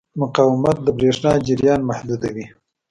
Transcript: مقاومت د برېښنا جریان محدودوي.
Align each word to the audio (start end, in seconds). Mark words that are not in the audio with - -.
مقاومت 0.21 0.77
د 0.83 0.87
برېښنا 0.97 1.31
جریان 1.47 1.81
محدودوي. 1.89 2.45